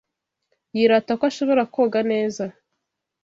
[0.75, 2.43] Yirata ko ashobora koga neza.